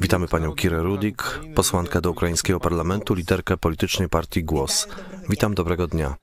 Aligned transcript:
Witamy 0.00 0.28
panią 0.28 0.54
Kirę 0.54 0.82
Rudik, 0.82 1.40
posłankę 1.54 2.00
do 2.00 2.10
ukraińskiego 2.10 2.60
parlamentu, 2.60 3.14
liderkę 3.14 3.56
politycznej 3.56 4.08
partii 4.08 4.44
Głos. 4.44 4.88
Witam, 5.28 5.54
dobrego 5.54 5.86
dnia. 5.86 6.16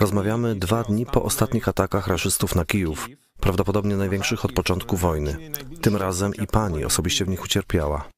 Rozmawiamy 0.00 0.54
dwa 0.54 0.82
dni 0.82 1.06
po 1.06 1.22
ostatnich 1.22 1.68
atakach 1.68 2.06
raszystów 2.06 2.54
na 2.54 2.64
Kijów, 2.64 3.08
prawdopodobnie 3.40 3.96
największych 3.96 4.44
od 4.44 4.52
początku 4.52 4.96
wojny. 4.96 5.36
Tym 5.80 5.96
razem 5.96 6.34
i 6.34 6.46
pani 6.46 6.84
osobiście 6.84 7.24
w 7.24 7.28
nich 7.28 7.44
ucierpiała. 7.44 8.08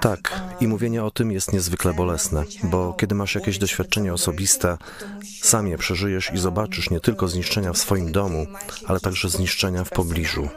Tak, 0.00 0.42
i 0.60 0.68
mówienie 0.68 1.04
o 1.04 1.10
tym 1.10 1.32
jest 1.32 1.52
niezwykle 1.52 1.94
bolesne, 1.94 2.44
bo 2.62 2.94
kiedy 2.94 3.14
masz 3.14 3.34
jakieś 3.34 3.58
doświadczenie 3.58 4.12
osobiste, 4.12 4.76
sam 5.42 5.68
je 5.68 5.78
przeżyjesz 5.78 6.30
i 6.34 6.38
zobaczysz 6.38 6.90
nie 6.90 7.00
tylko 7.00 7.28
zniszczenia 7.28 7.72
w 7.72 7.78
swoim 7.78 8.12
domu, 8.12 8.46
ale 8.86 9.00
także 9.00 9.28
zniszczenia 9.28 9.84
w 9.84 9.90
pobliżu. 9.90 10.48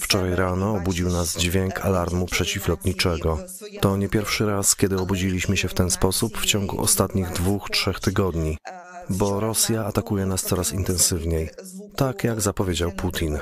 Wczoraj 0.00 0.34
rano 0.34 0.74
obudził 0.74 1.10
nas 1.10 1.36
dźwięk 1.36 1.80
alarmu 1.80 2.26
przeciwlotniczego. 2.26 3.38
To 3.80 3.96
nie 3.96 4.08
pierwszy 4.08 4.46
raz, 4.46 4.76
kiedy 4.76 4.98
obudziliśmy 4.98 5.56
się 5.56 5.68
w 5.68 5.74
ten 5.74 5.90
sposób 5.90 6.38
w 6.38 6.46
ciągu 6.46 6.80
ostatnich 6.80 7.32
dwóch, 7.32 7.70
trzech 7.70 8.00
tygodni, 8.00 8.58
bo 9.10 9.40
Rosja 9.40 9.84
atakuje 9.84 10.26
nas 10.26 10.42
coraz 10.42 10.72
intensywniej, 10.72 11.50
tak 11.96 12.24
jak 12.24 12.40
zapowiedział 12.40 12.92
Putin. 12.92 13.38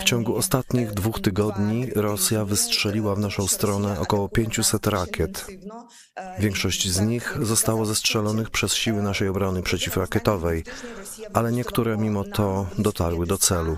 W 0.00 0.04
ciągu 0.04 0.36
ostatnich 0.36 0.92
dwóch 0.92 1.20
tygodni 1.20 1.90
Rosja 1.94 2.44
wystrzeliła 2.44 3.14
w 3.14 3.18
naszą 3.18 3.46
stronę 3.46 4.00
około 4.00 4.28
500 4.28 4.86
rakiet. 4.86 5.46
Większość 6.38 6.88
z 6.88 7.00
nich 7.00 7.38
zostało 7.42 7.86
zestrzelonych 7.86 8.50
przez 8.50 8.74
siły 8.74 9.02
naszej 9.02 9.28
obrony 9.28 9.62
przeciwrakietowej, 9.62 10.64
ale 11.34 11.52
niektóre 11.52 11.96
mimo 11.96 12.24
to 12.24 12.66
dotarły 12.78 13.26
do 13.26 13.38
celu. 13.38 13.76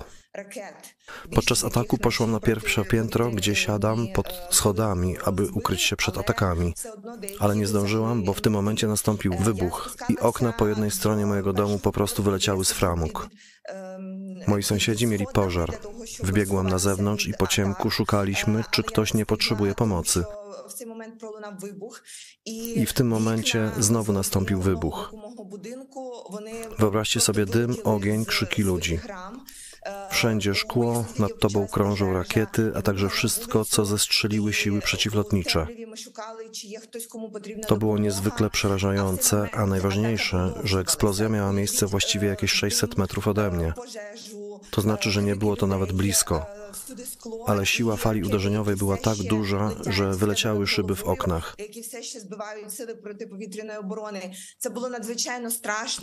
Podczas 1.35 1.63
ataku 1.63 1.97
poszłam 1.97 2.31
na 2.31 2.39
pierwsze 2.39 2.85
piętro, 2.85 3.31
gdzie 3.31 3.55
siadam 3.55 4.07
pod 4.07 4.47
schodami, 4.51 5.15
aby 5.25 5.47
ukryć 5.51 5.81
się 5.81 5.95
przed 5.95 6.17
atakami. 6.17 6.73
Ale 7.39 7.55
nie 7.55 7.67
zdążyłam, 7.67 8.23
bo 8.23 8.33
w 8.33 8.41
tym 8.41 8.53
momencie 8.53 8.87
nastąpił 8.87 9.33
wybuch 9.33 9.95
i 10.09 10.17
okna 10.19 10.53
po 10.53 10.67
jednej 10.67 10.91
stronie 10.91 11.25
mojego 11.25 11.53
domu 11.53 11.79
po 11.79 11.91
prostu 11.91 12.23
wyleciały 12.23 12.65
z 12.65 12.71
framug. 12.71 13.29
Moi 14.47 14.63
sąsiedzi 14.63 15.07
mieli 15.07 15.25
pożar. 15.33 15.77
Wybiegłam 16.23 16.69
na 16.69 16.77
zewnątrz 16.77 17.27
i 17.27 17.33
po 17.33 17.47
ciemku 17.47 17.91
szukaliśmy, 17.91 18.63
czy 18.71 18.83
ktoś 18.83 19.13
nie 19.13 19.25
potrzebuje 19.25 19.75
pomocy. 19.75 20.23
I 22.45 22.85
w 22.85 22.93
tym 22.93 23.07
momencie 23.07 23.71
znowu 23.79 24.13
nastąpił 24.13 24.61
wybuch. 24.61 25.13
Wyobraźcie 26.79 27.19
sobie 27.19 27.45
dym, 27.45 27.75
ogień, 27.83 28.25
krzyki 28.25 28.63
ludzi. 28.63 28.99
Wszędzie 30.11 30.55
szkło, 30.55 31.05
nad 31.19 31.31
tobą 31.39 31.67
krążą 31.67 32.13
rakiety, 32.13 32.71
a 32.75 32.81
także 32.81 33.09
wszystko, 33.09 33.65
co 33.65 33.85
zestrzeliły 33.85 34.53
siły 34.53 34.81
przeciwlotnicze. 34.81 35.67
To 37.67 37.77
było 37.77 37.97
niezwykle 37.97 38.49
przerażające, 38.49 39.49
a 39.53 39.65
najważniejsze, 39.65 40.53
że 40.63 40.79
eksplozja 40.79 41.29
miała 41.29 41.53
miejsce 41.53 41.85
właściwie 41.85 42.27
jakieś 42.27 42.51
600 42.51 42.97
metrów 42.97 43.27
ode 43.27 43.51
mnie. 43.51 43.73
To 44.71 44.81
znaczy, 44.81 45.11
że 45.11 45.23
nie 45.23 45.35
było 45.35 45.55
to 45.55 45.67
nawet 45.67 45.91
blisko. 45.91 46.45
Ale 47.47 47.65
siła 47.65 47.95
fali 47.95 48.23
uderzeniowej 48.23 48.75
była 48.75 48.97
tak 48.97 49.17
duża, 49.17 49.71
że 49.87 50.13
wyleciały 50.13 50.67
szyby 50.67 50.95
w 50.95 51.03
oknach. 51.03 51.55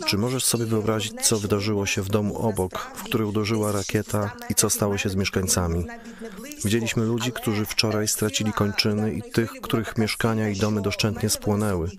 Czy 0.05 0.17
możesz 0.17 0.45
sobie 0.45 0.65
wyobrazić, 0.65 1.13
co 1.21 1.39
wydarzyło 1.39 1.85
się 1.85 2.01
w 2.01 2.09
domu 2.09 2.37
obok, 2.37 2.91
w 2.95 3.03
który 3.03 3.25
uderzyła 3.25 3.71
rakieta 3.71 4.31
i 4.49 4.55
co 4.55 4.69
stało 4.69 4.97
się 4.97 5.09
z 5.09 5.15
mieszkańcami? 5.15 5.85
Widzieliśmy 6.63 7.05
ludzi, 7.05 7.31
którzy 7.31 7.65
wczoraj 7.65 8.07
stracili 8.07 8.53
kończyny 8.53 9.13
i 9.13 9.31
tych, 9.31 9.51
których 9.51 9.97
mieszkania 9.97 10.49
i 10.49 10.55
domy 10.55 10.81
doszczętnie 10.81 11.29
spłonęły. 11.29 11.91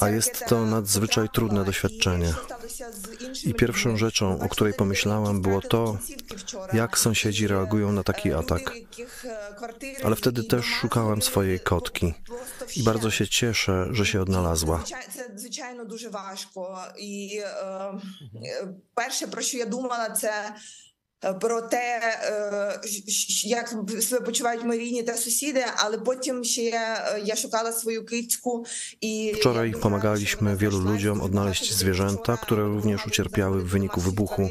A 0.00 0.08
jest 0.08 0.44
to 0.48 0.66
nadzwyczaj 0.66 1.28
trudne 1.28 1.64
doświadczenie. 1.64 2.34
I 3.44 3.54
pierwszą 3.54 3.96
rzeczą, 3.96 4.40
o 4.40 4.48
której 4.53 4.73
pomyślałam, 4.73 5.41
było 5.41 5.61
to, 5.61 5.97
jak 6.73 6.97
sąsiedzi 6.97 7.47
reagują 7.47 7.91
na 7.91 8.03
taki 8.03 8.33
atak. 8.33 8.73
Ale 10.03 10.15
wtedy 10.15 10.43
też 10.43 10.65
szukałam 10.65 11.21
swojej 11.21 11.59
kotki 11.59 12.13
i 12.75 12.83
bardzo 12.83 13.11
się 13.11 13.27
cieszę, 13.27 13.87
że 13.91 14.05
się 14.05 14.21
odnalazła. 14.21 14.83
Звичайно, 15.35 15.85
дуже 15.85 16.09
важко. 16.09 16.83
І 16.97 17.41
перше, 18.93 19.27
про 19.27 19.41
що 19.41 19.57
я 19.57 19.65
думала, 19.65 20.09
це 20.09 20.53
про 21.41 21.61
те, 21.61 22.01
як 23.43 23.75
себе 24.01 24.25
почувають 24.25 24.63
мої 24.63 24.79
рідні 24.79 25.03
та 25.03 25.17
сусіди, 25.17 25.65
ale 25.75 25.97
потім 25.97 26.43
ще 26.43 26.61
я 27.23 27.35
szukała 27.35 27.71
swoją 27.71 28.05
kicku 28.05 28.65
i 29.01 29.33
Wczoraj 29.35 29.71
pomagaliśmy 29.71 30.57
wielu 30.57 30.79
ludziom 30.79 31.21
odnaleźć 31.21 31.73
zwierzęta, 31.73 32.37
które 32.37 32.63
również 32.63 33.07
ucierpiały 33.07 33.61
w 33.61 33.67
wyniku 33.67 34.01
wybuchu. 34.01 34.49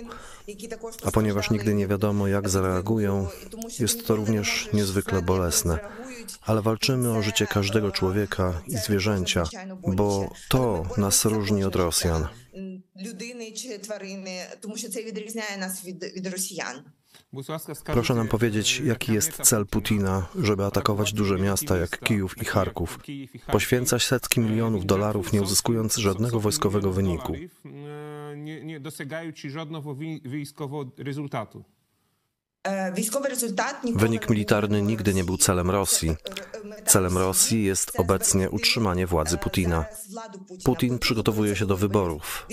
A 1.04 1.10
ponieważ 1.10 1.50
nigdy 1.50 1.74
nie 1.74 1.86
wiadomo, 1.86 2.28
jak 2.28 2.48
zareagują, 2.48 3.26
jest 3.78 4.06
to 4.06 4.16
również 4.16 4.68
niezwykle 4.72 5.22
bolesne. 5.22 5.78
Ale 6.42 6.62
walczymy 6.62 7.10
o 7.10 7.22
życie 7.22 7.46
każdego 7.46 7.90
człowieka 7.90 8.62
i 8.66 8.76
zwierzęcia, 8.76 9.44
bo 9.86 10.30
to 10.48 10.84
nas 10.96 11.24
różni 11.24 11.64
od 11.64 11.76
Rosjan. 11.76 12.28
Proszę 17.84 18.14
nam 18.14 18.28
powiedzieć, 18.28 18.80
jaki 18.80 19.12
jest 19.12 19.32
cel 19.42 19.66
Putina, 19.66 20.26
żeby 20.38 20.64
atakować 20.64 21.12
duże 21.12 21.38
miasta 21.38 21.76
jak 21.76 22.00
Kijów 22.00 22.38
i 22.42 22.44
Charków, 22.44 22.98
poświęcać 23.46 24.02
setki 24.02 24.40
milionów 24.40 24.86
dolarów, 24.86 25.32
nie 25.32 25.42
uzyskując 25.42 25.96
żadnego 25.96 26.40
wojskowego 26.40 26.92
wyniku. 26.92 27.32
Nie, 28.36 28.64
nie 28.64 28.80
dosięgaючи 28.80 29.50
żadnego 29.50 29.94
wojskowego 30.24 30.90
rezultatu. 30.98 31.64
Wynik 33.95 34.29
militarny 34.29 34.81
nigdy 34.81 35.13
nie 35.13 35.23
był 35.23 35.37
celem 35.37 35.69
Rosji. 35.69 36.15
Celem 36.85 37.17
Rosji 37.17 37.63
jest 37.63 37.91
obecnie 37.99 38.49
utrzymanie 38.49 39.07
władzy 39.07 39.37
Putina. 39.37 39.85
Putin 40.63 40.99
przygotowuje 40.99 41.55
się 41.55 41.65
do 41.65 41.77
wyborów. 41.77 42.47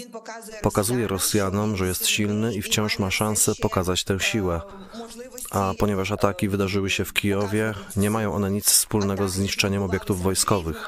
Pokazuje 0.62 1.08
Rosjanom, 1.08 1.76
że 1.76 1.86
jest 1.86 2.06
silny 2.06 2.54
i 2.54 2.62
wciąż 2.62 2.98
ma 2.98 3.10
szansę 3.10 3.52
pokazać 3.60 4.04
tę 4.04 4.20
siłę. 4.20 4.60
A 5.50 5.72
ponieważ 5.78 6.12
ataki 6.12 6.48
wydarzyły 6.48 6.90
się 6.90 7.04
w 7.04 7.12
Kijowie, 7.12 7.74
nie 7.96 8.10
mają 8.10 8.34
one 8.34 8.50
nic 8.50 8.66
wspólnego 8.66 9.28
z 9.28 9.32
zniszczeniem 9.32 9.82
obiektów 9.82 10.22
wojskowych. 10.22 10.86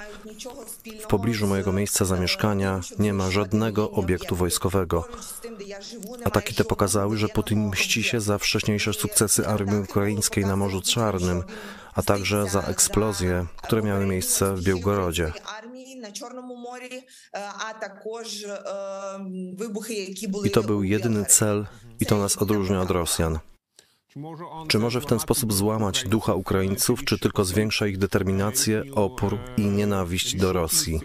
W 1.01 1.07
pobliżu 1.07 1.47
mojego 1.47 1.73
miejsca 1.73 2.05
zamieszkania 2.05 2.81
nie 2.99 3.13
ma 3.13 3.31
żadnego 3.31 3.91
obiektu 3.91 4.37
wojskowego. 4.37 5.09
Ataki 6.25 6.55
te 6.55 6.65
pokazały, 6.65 7.17
że 7.17 7.29
Putin 7.29 7.69
mści 7.69 8.03
się 8.03 8.21
za 8.21 8.39
wcześniejsze 8.39 8.93
sukcesy 8.93 9.47
armii 9.47 9.81
ukraińskiej 9.81 10.45
na 10.45 10.57
Morzu 10.57 10.83
Czarnym, 10.83 11.43
a 11.95 12.03
także 12.03 12.47
za 12.49 12.63
eksplozje, 12.63 13.47
które 13.63 13.83
miały 13.83 14.07
miejsce 14.07 14.55
w 14.55 14.63
Białgorodzie. 14.63 15.33
I 20.45 20.51
to 20.51 20.63
był 20.63 20.83
jedyny 20.83 21.25
cel, 21.25 21.67
i 22.01 22.07
to 22.07 22.19
nas 22.19 22.37
odróżnia 22.37 22.81
od 22.81 22.91
Rosjan. 22.91 23.39
Czy 24.69 24.79
może 24.79 25.01
w 25.01 25.07
ten 25.07 25.21
sposób 25.21 25.53
złamać 25.53 26.05
ducha 26.05 26.35
Ukraińców, 26.35 27.05
czy 27.05 27.19
tylko 27.19 27.45
zwiększa 27.45 27.87
ich 27.87 27.99
determinację, 27.99 28.83
opór 28.95 29.39
i 29.57 29.67
nienawiść 29.67 30.37
do 30.37 30.53
Rosji? 30.53 31.01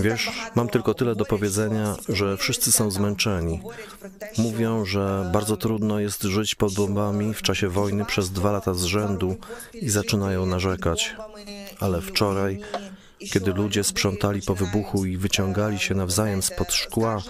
Wiesz, 0.00 0.30
mam 0.54 0.68
tylko 0.68 0.94
tyle 0.94 1.14
do 1.14 1.24
powiedzenia, 1.24 1.96
że 2.08 2.36
wszyscy 2.36 2.72
są 2.72 2.90
zmęczeni. 2.90 3.60
Mówią, 4.38 4.84
że 4.84 5.30
bardzo 5.32 5.56
trudno 5.56 6.00
jest 6.00 6.22
żyć 6.22 6.54
pod 6.54 6.74
bombami 6.74 7.34
w 7.34 7.42
czasie 7.42 7.68
wojny 7.68 8.04
przez 8.04 8.30
dwa 8.30 8.52
lata 8.52 8.74
z 8.74 8.84
rzędu 8.84 9.36
i 9.74 9.90
zaczynają 9.90 10.46
narzekać. 10.46 11.16
Ale 11.80 12.00
wczoraj, 12.00 12.60
kiedy 13.18 13.52
ludzie 13.52 13.84
sprzątali 13.84 14.42
po 14.42 14.54
wybuchu 14.54 15.04
i 15.04 15.16
wyciągali 15.16 15.78
się 15.78 15.94
nawzajem 15.94 16.42
spod 16.42 16.72
szkła, 16.72 17.22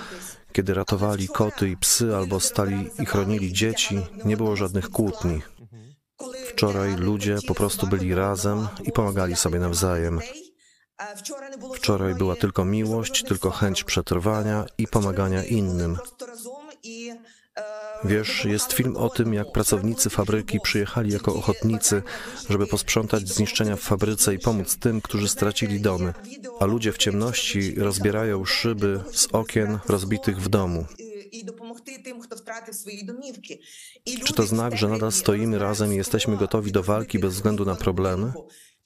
kiedy 0.52 0.74
ratowali 0.74 1.28
koty 1.28 1.68
i 1.68 1.76
psy 1.76 2.16
albo 2.16 2.40
stali 2.40 2.90
i 2.98 3.06
chronili 3.06 3.52
dzieci, 3.52 4.06
nie 4.24 4.36
było 4.36 4.56
żadnych 4.56 4.90
kłótni. 4.90 5.42
Wczoraj 6.48 6.96
ludzie 6.96 7.36
po 7.46 7.54
prostu 7.54 7.86
byli 7.86 8.14
razem 8.14 8.68
i 8.84 8.92
pomagali 8.92 9.36
sobie 9.36 9.58
nawzajem. 9.58 10.20
Wczoraj 11.74 12.14
była 12.14 12.36
tylko 12.36 12.64
miłość, 12.64 13.24
tylko 13.24 13.50
chęć 13.50 13.84
przetrwania 13.84 14.66
i 14.78 14.86
pomagania 14.86 15.44
innym. 15.44 15.96
Wiesz, 18.04 18.44
jest 18.44 18.72
film 18.72 18.96
o 18.96 19.10
tym, 19.10 19.34
jak 19.34 19.52
pracownicy 19.52 20.10
fabryki 20.10 20.60
przyjechali 20.60 21.12
jako 21.12 21.34
ochotnicy, 21.34 22.02
żeby 22.50 22.66
posprzątać 22.66 23.28
zniszczenia 23.28 23.76
w 23.76 23.80
fabryce 23.80 24.34
i 24.34 24.38
pomóc 24.38 24.76
tym, 24.76 25.00
którzy 25.00 25.28
stracili 25.28 25.80
domy, 25.80 26.14
a 26.60 26.64
ludzie 26.64 26.92
w 26.92 26.98
ciemności 26.98 27.74
rozbierają 27.74 28.44
szyby 28.44 29.00
z 29.12 29.28
okien 29.32 29.78
rozbitych 29.88 30.42
w 30.42 30.48
domu. 30.48 30.86
Czy 34.24 34.34
to 34.34 34.42
znak, 34.42 34.76
że 34.76 34.88
nadal 34.88 35.12
stoimy 35.12 35.58
razem 35.58 35.92
i 35.92 35.96
jesteśmy 35.96 36.36
gotowi 36.36 36.72
do 36.72 36.82
walki 36.82 37.18
bez 37.18 37.34
względu 37.34 37.64
na 37.64 37.74
problemy? 37.74 38.32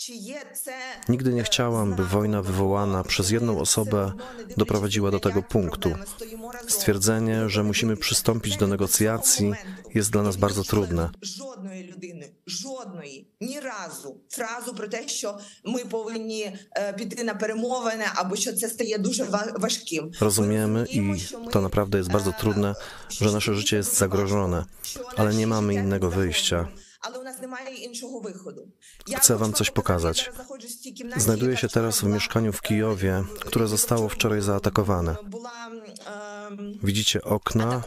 Czy 0.06 0.12
je 0.14 0.42
це, 0.54 0.72
Nigdy 1.10 1.34
nie 1.34 1.42
e, 1.42 1.46
chciałam, 1.46 1.90
by 1.90 1.96
знаком 1.96 2.12
wojna 2.12 2.38
того, 2.42 2.48
wywołana 2.54 3.00
що 3.04 3.10
przez 3.10 3.28
ми 3.30 3.34
jedną 3.34 3.54
все 3.54 3.62
osobę 3.62 4.02
одно, 4.06 4.16
не 4.16 4.38
дивлячись 4.38 4.58
doprowadziła 4.58 5.12
do 5.12 5.18
на 5.18 5.24
tego 5.24 5.40
які 5.40 5.52
punktu. 5.54 5.90
проблеми, 5.90 6.06
стоїмо 6.16 6.52
разом. 6.52 6.70
Stwierdzenie, 6.70 7.50
że 7.50 7.64
musimy 7.64 7.98
przystąpić 7.98 8.58
do 8.58 8.68
negocjacji, 8.68 9.54
jest 9.96 10.12
dla 10.12 10.24
nas 10.24 10.36
bardzo 10.36 10.64
trudne. 10.64 11.10
Жодної 11.22 11.84
людини, 11.84 12.30
жодної, 12.48 13.28
ні 13.42 13.60
разу 13.60 14.18
фразу 14.30 14.74
про 14.76 14.88
те, 14.88 15.08
що 15.08 15.40
ми 15.66 15.86
повинні 15.86 16.58
е, 16.78 16.94
піти 16.94 17.24
на 17.24 17.34
перемовини, 17.36 18.06
або 18.16 18.36
що 18.36 18.54
це 18.54 18.70
стає 18.70 18.98
дуже 18.98 19.24
ва- 19.24 19.54
важким. 19.58 20.12
Rozumiemy 20.20 20.20
i 20.20 21.00
Розуміємо, 21.00 21.18
що 21.18 21.40
ми, 21.40 21.52
to 21.52 21.62
naprawdę 21.70 21.98
jest 21.98 22.12
bardzo 22.12 22.30
е, 22.32 22.34
trudne, 22.42 22.76
że 23.10 23.32
nasze 23.32 23.54
życie 23.56 23.76
jest 23.78 23.94
zagrożone, 23.98 24.66
що 24.82 25.00
ale 25.18 25.26
наші 25.26 25.38
nie 25.38 25.48
mamy 25.48 25.74
життя 25.74 25.84
innego 25.84 26.10
загрожені. 26.10 26.34
wyjścia. 26.34 26.68
Chcę 29.17 29.37
wam 29.37 29.53
coś 29.53 29.71
pokazać. 29.71 30.31
Znajduję 31.17 31.57
się 31.57 31.69
teraz 31.69 32.01
w 32.01 32.05
mieszkaniu 32.05 32.53
w 32.53 32.63
Kijowie, 32.63 33.25
które 33.41 33.69
zostało 33.69 34.09
wczoraj 34.09 34.43
zaatakowane. 34.43 35.17
Widzicie 36.83 37.23
okna, 37.23 37.83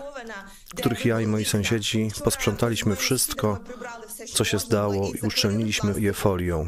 których 0.75 1.05
ja 1.05 1.21
i 1.21 1.27
moi 1.27 1.45
sąsiedzi 1.45 2.09
posprzątaliśmy 2.23 2.95
wszystko, 2.95 3.59
co 4.33 4.43
się 4.43 4.59
zdało 4.59 5.11
i 5.13 5.27
uszczelniliśmy 5.27 6.01
je 6.01 6.13
folią. 6.13 6.67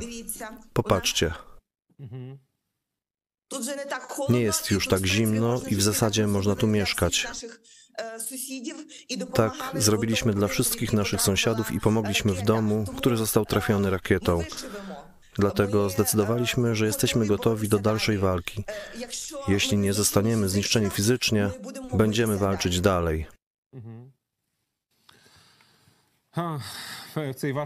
Popatrzcie. 0.73 1.33
Mhm. 1.99 2.37
Nie 4.29 4.41
jest 4.41 4.71
już 4.71 4.87
tak 4.87 5.05
zimno 5.05 5.61
i 5.67 5.75
w 5.75 5.81
zasadzie 5.81 6.27
można 6.27 6.55
tu 6.55 6.67
mieszkać. 6.67 7.27
Tak, 9.33 9.53
zrobiliśmy 9.73 10.33
dla 10.33 10.47
wszystkich 10.47 10.93
naszych 10.93 11.21
sąsiadów 11.21 11.71
i 11.71 11.79
pomogliśmy 11.79 12.33
w 12.33 12.41
domu, 12.41 12.85
który 12.97 13.17
został 13.17 13.45
trafiony 13.45 13.89
rakietą. 13.89 14.43
Dlatego 15.35 15.89
zdecydowaliśmy, 15.89 16.75
że 16.75 16.85
jesteśmy 16.85 17.25
gotowi 17.25 17.69
do 17.69 17.79
dalszej 17.79 18.17
walki. 18.17 18.63
Jeśli 19.47 19.77
nie 19.77 19.93
zostaniemy 19.93 20.49
zniszczeni 20.49 20.89
fizycznie, 20.89 21.49
będziemy 21.93 22.37
walczyć 22.37 22.81
dalej. 22.81 23.27
Mhm. 23.73 24.11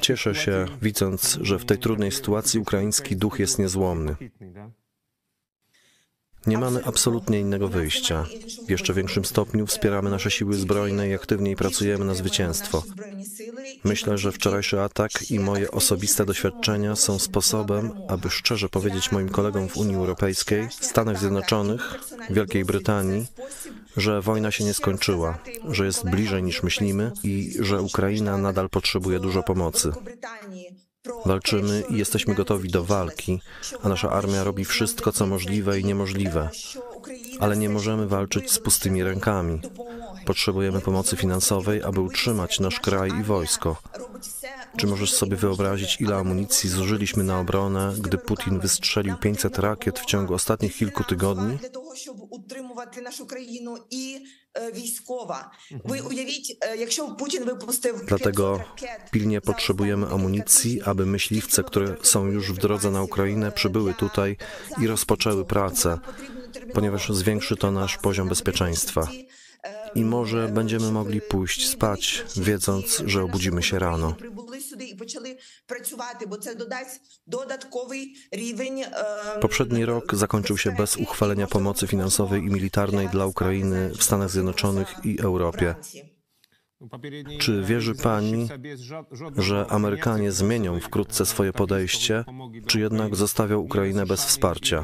Cieszę 0.01 0.36
się, 0.36 0.65
widząc, 0.81 1.38
że 1.41 1.59
w 1.59 1.65
tej 1.65 1.77
trudnej 1.77 2.12
sytuacji 2.12 2.59
ukraiński 2.59 3.15
duch 3.15 3.39
jest 3.39 3.59
niezłomny. 3.59 4.15
Nie 6.47 6.57
mamy 6.57 6.85
absolutnie 6.85 7.39
innego 7.39 7.67
wyjścia. 7.67 8.25
W 8.67 8.69
jeszcze 8.69 8.93
większym 8.93 9.25
stopniu 9.25 9.67
wspieramy 9.67 10.09
nasze 10.09 10.31
siły 10.31 10.53
zbrojne 10.53 11.09
i 11.09 11.13
aktywniej 11.13 11.55
pracujemy 11.55 12.05
na 12.05 12.13
zwycięstwo. 12.13 12.83
Myślę, 13.83 14.17
że 14.17 14.31
wczorajszy 14.31 14.81
atak 14.81 15.31
i 15.31 15.39
moje 15.39 15.71
osobiste 15.71 16.25
doświadczenia 16.25 16.95
są 16.95 17.19
sposobem, 17.19 17.91
aby 18.07 18.29
szczerze 18.29 18.69
powiedzieć 18.69 19.11
moim 19.11 19.29
kolegom 19.29 19.69
w 19.69 19.77
Unii 19.77 19.95
Europejskiej, 19.95 20.67
Stanach 20.71 21.19
Zjednoczonych, 21.19 21.99
Wielkiej 22.29 22.65
Brytanii, 22.65 23.25
że 23.97 24.21
wojna 24.21 24.51
się 24.51 24.63
nie 24.63 24.73
skończyła, 24.73 25.37
że 25.69 25.85
jest 25.85 26.09
bliżej 26.09 26.43
niż 26.43 26.63
myślimy 26.63 27.11
i 27.23 27.53
że 27.59 27.81
Ukraina 27.81 28.37
nadal 28.37 28.69
potrzebuje 28.69 29.19
dużo 29.19 29.43
pomocy. 29.43 29.91
Walczymy 31.25 31.83
i 31.89 31.97
jesteśmy 31.97 32.35
gotowi 32.35 32.69
do 32.69 32.83
walki, 32.83 33.41
a 33.83 33.89
nasza 33.89 34.09
armia 34.09 34.44
robi 34.44 34.65
wszystko, 34.65 35.11
co 35.11 35.27
możliwe 35.27 35.79
i 35.79 35.85
niemożliwe. 35.85 36.50
Ale 37.39 37.57
nie 37.57 37.69
możemy 37.69 38.07
walczyć 38.07 38.51
z 38.51 38.59
pustymi 38.59 39.03
rękami. 39.03 39.61
Potrzebujemy 40.25 40.81
pomocy 40.81 41.15
finansowej, 41.15 41.83
aby 41.83 42.01
utrzymać 42.01 42.59
nasz 42.59 42.79
kraj 42.79 43.11
i 43.19 43.23
wojsko. 43.23 43.75
Czy 44.77 44.88
możesz 44.88 45.13
sobie 45.13 45.38
wyobrazić, 45.38 46.01
ile 46.01 46.15
amunicji 46.15 46.69
zużyliśmy 46.69 47.23
na 47.23 47.39
obronę, 47.39 47.94
gdy 48.00 48.17
Putin 48.17 48.59
wystrzelił 48.59 49.17
500 49.17 49.59
rakiet 49.59 50.00
w 50.00 50.05
ciągu 50.05 50.33
ostatnich 50.33 50.75
kilku 50.75 51.03
tygodni? 51.03 51.57
Mhm. 55.71 55.81
Dlatego 58.07 58.59
pilnie 59.11 59.41
potrzebujemy 59.41 60.07
amunicji, 60.07 60.81
aby 60.81 61.05
myśliwce, 61.05 61.63
które 61.63 61.95
są 62.01 62.25
już 62.25 62.51
w 62.51 62.57
drodze 62.57 62.91
na 62.91 63.01
Ukrainę, 63.01 63.51
przybyły 63.51 63.94
tutaj 63.94 64.38
i 64.81 64.88
rozpoczęły 64.88 65.45
pracę, 65.45 66.00
ponieważ 66.73 67.09
zwiększy 67.09 67.55
to 67.55 67.71
nasz 67.71 67.97
poziom 67.97 68.29
bezpieczeństwa 68.29 69.07
i 69.95 70.05
może 70.05 70.47
będziemy 70.47 70.91
mogli 70.91 71.21
pójść 71.21 71.69
spać, 71.69 72.25
wiedząc, 72.37 73.03
że 73.05 73.23
obudzimy 73.23 73.63
się 73.63 73.79
rano. 73.79 74.15
Poprzedni 79.41 79.85
rok 79.85 80.15
zakończył 80.15 80.57
się 80.57 80.71
bez 80.71 80.97
uchwalenia 80.97 81.47
pomocy 81.47 81.87
finansowej 81.87 82.41
i 82.41 82.49
militarnej 82.49 83.09
dla 83.09 83.25
Ukrainy 83.25 83.89
w 83.89 84.03
Stanach 84.03 84.29
Zjednoczonych 84.29 84.95
i 85.03 85.19
Europie. 85.19 85.75
Czy 87.39 87.63
wierzy 87.63 87.95
Pani, 87.95 88.47
że 89.37 89.65
Amerykanie 89.69 90.31
zmienią 90.31 90.79
wkrótce 90.79 91.25
swoje 91.25 91.53
podejście, 91.53 92.25
czy 92.67 92.79
jednak 92.79 93.15
zostawią 93.15 93.59
Ukrainę 93.59 94.05
bez 94.05 94.25
wsparcia? 94.25 94.83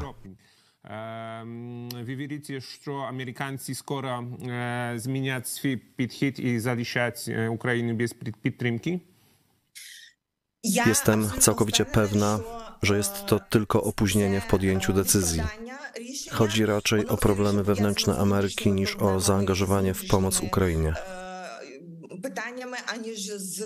Ви 2.05 2.15
вірите, 2.15 2.61
що 2.61 2.93
американці 2.93 3.75
скоро 3.75 4.23
е, 4.47 4.93
змінять 4.95 5.47
свій 5.47 5.77
підхід 5.77 6.39
і 6.39 6.59
залишать 6.59 7.25
е, 7.27 7.47
Україну 7.47 7.93
без 7.93 8.13
під- 8.13 8.35
підтримки? 8.35 8.99
Ja 10.63 10.83
Jestem 10.87 11.19
absolutnie 11.21 11.41
całkowicie 11.41 11.83
wpewniona, 11.85 11.93
pewna, 11.93 12.39
що, 12.39 12.85
że 12.87 12.93
е, 12.93 12.97
jest 12.97 13.25
to 13.25 13.39
tylko 13.39 13.83
opóźnienie 13.83 14.41
w 14.41 14.47
podjęciu 14.47 14.93
decyzji. 14.93 15.41
Chodzi 15.41 16.29
Chodzi 16.31 16.65
raczej 16.65 17.07
o 17.07 17.17
problemy 17.17 17.63
wewnętrzne 17.63 18.17
Ameryki 18.17 18.71
niż 18.71 18.95
o 18.95 19.19
zaangażowanie 19.19 19.93
w 19.93 20.07
pomoc 20.07 20.41
Ukrainie. 20.41 20.93
pytaniami, 22.22 22.72
aniż 22.86 23.20
z 23.20 23.64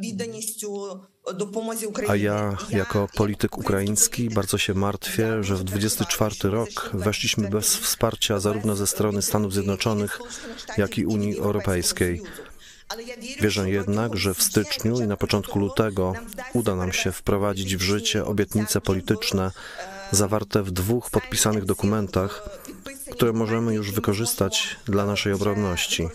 widnością 0.00 0.68
dopomocy 1.34 1.88
Ukrainie. 1.88 2.12
A 2.12 2.16
ja, 2.16 2.56
jako 2.70 3.08
polityk 3.14 3.58
ukraiński, 3.58 4.30
bardzo 4.30 4.58
się 4.58 4.74
martwię, 4.74 5.44
że 5.44 5.56
w 5.56 5.64
24 5.64 6.34
rok 6.42 6.90
weszliśmy 6.94 7.48
bez 7.48 7.76
wsparcia 7.76 8.40
zarówno 8.40 8.76
ze 8.76 8.86
strony 8.86 9.22
Stanów 9.22 9.52
Zjednoczonych, 9.52 10.18
jak 10.76 10.98
i 10.98 11.06
Unii 11.06 11.38
Europejskiej. 11.38 12.22
Wierzę 13.40 13.70
jednak, 13.70 14.16
że 14.16 14.34
w 14.34 14.42
styczniu 14.42 15.00
i 15.00 15.06
na 15.06 15.16
początku 15.16 15.58
lutego 15.58 16.12
uda 16.52 16.76
nam 16.76 16.92
się 16.92 17.12
wprowadzić 17.12 17.76
w 17.76 17.82
życie 17.82 18.24
obietnice 18.24 18.80
polityczne 18.80 19.50
zawarte 20.12 20.62
w 20.62 20.70
dwóch 20.70 21.10
podpisanych 21.10 21.64
dokumentach, 21.64 22.48
które 23.10 23.32
możemy 23.32 23.74
już 23.74 23.92
wykorzystać 23.92 24.76
dla 24.84 25.06
naszej 25.06 25.32
obronności. 25.32 26.08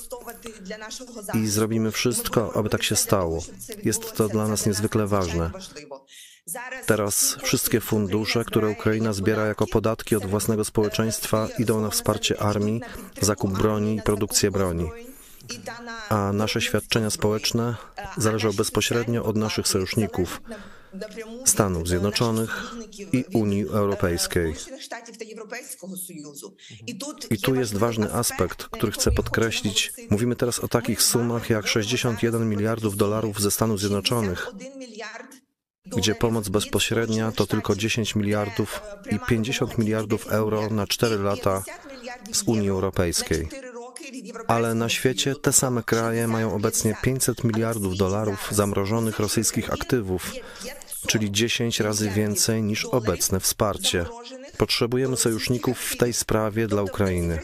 I 1.33 1.47
zrobimy 1.47 1.91
wszystko, 1.91 2.55
aby 2.55 2.69
tak 2.69 2.83
się 2.83 2.95
stało. 2.95 3.43
Jest 3.83 4.13
to 4.13 4.27
dla 4.27 4.47
nas 4.47 4.65
niezwykle 4.65 5.07
ważne. 5.07 5.51
Teraz 6.85 7.37
wszystkie 7.43 7.81
fundusze, 7.81 8.45
które 8.45 8.69
Ukraina 8.69 9.13
zbiera 9.13 9.45
jako 9.45 9.67
podatki 9.67 10.15
od 10.15 10.25
własnego 10.25 10.65
społeczeństwa, 10.65 11.47
idą 11.59 11.81
na 11.81 11.89
wsparcie 11.89 12.41
armii, 12.41 12.81
zakup 13.21 13.57
broni 13.57 13.95
i 13.95 14.01
produkcję 14.01 14.51
broni. 14.51 14.89
A 16.09 16.31
nasze 16.33 16.61
świadczenia 16.61 17.09
społeczne 17.09 17.75
zależą 18.17 18.53
bezpośrednio 18.53 19.23
od 19.23 19.35
naszych 19.35 19.67
sojuszników, 19.67 20.41
Stanów 21.45 21.87
Zjednoczonych 21.87 22.75
i 23.13 23.25
Unii 23.33 23.63
Europejskiej. 23.63 24.53
I 27.29 27.37
tu 27.37 27.55
jest 27.55 27.77
ważny 27.77 28.13
aspekt, 28.13 28.63
który 28.63 28.91
chcę 28.91 29.11
podkreślić. 29.11 29.93
Mówimy 30.09 30.35
teraz 30.35 30.59
o 30.59 30.67
takich 30.67 31.01
sumach 31.01 31.49
jak 31.49 31.67
61 31.67 32.49
miliardów 32.49 32.97
dolarów 32.97 33.41
ze 33.41 33.51
Stanów 33.51 33.79
Zjednoczonych, 33.79 34.47
gdzie 35.85 36.15
pomoc 36.15 36.49
bezpośrednia 36.49 37.31
to 37.31 37.47
tylko 37.47 37.75
10 37.75 38.15
miliardów 38.15 38.81
i 39.11 39.19
50 39.27 39.77
miliardów 39.77 40.27
euro 40.27 40.69
na 40.69 40.87
4 40.87 41.17
lata 41.17 41.63
z 42.31 42.43
Unii 42.43 42.69
Europejskiej. 42.69 43.47
Ale 44.47 44.75
na 44.75 44.89
świecie 44.89 45.35
te 45.35 45.53
same 45.53 45.83
kraje 45.83 46.27
mają 46.27 46.55
obecnie 46.55 46.95
500 47.03 47.43
miliardów 47.43 47.97
dolarów 47.97 48.47
zamrożonych 48.51 49.19
rosyjskich 49.19 49.73
aktywów, 49.73 50.31
czyli 51.07 51.31
10 51.31 51.79
razy 51.79 52.09
więcej 52.09 52.63
niż 52.63 52.85
obecne 52.85 53.39
wsparcie. 53.39 54.05
Potrzebujemy 54.57 55.17
sojuszników 55.17 55.79
w 55.79 55.97
tej 55.97 56.13
sprawie 56.13 56.67
dla 56.67 56.83
Ukrainy. 56.83 57.39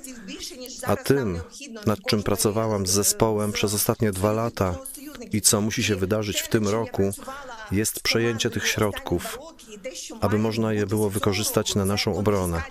A 0.84 0.96
tym, 0.96 1.40
nad 1.86 2.00
czym 2.08 2.24
pracowałam 2.24 2.88
z 2.88 2.92
zespołem 2.92 3.52
przez 3.52 3.74
ostatnie 3.74 4.12
dwa 4.12 4.32
lata 4.32 4.76
i 5.32 5.42
co 5.42 5.62
musi 5.62 5.84
się 5.84 5.96
wydarzyć 5.96 6.40
w 6.40 6.48
tym 6.48 6.68
roku, 6.68 7.12
jest 7.72 8.00
przejęcie 8.00 8.50
tych 8.50 8.68
środków, 8.68 9.40
aby 10.22 10.38
można 10.38 10.74
je 10.74 10.86
było 10.86 11.10
wykorzystać 11.10 11.76
na 11.76 11.86
naszą 11.86 12.18
obronę. 12.18 12.62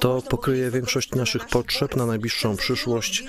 To 0.00 0.22
pokryje 0.22 0.70
większość 0.70 1.10
naszych 1.10 1.46
potrzeb 1.46 1.96
na 1.96 2.06
najbliższą 2.06 2.56
przyszłość 2.56 3.24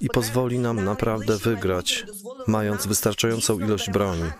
i 0.00 0.08
pozwoli 0.08 0.58
nam 0.58 0.84
naprawdę 0.84 1.36
wygrać, 1.36 2.06
mając 2.46 2.86
wystarczającą 2.86 3.58
ilość 3.58 3.90
broni. 3.90 4.30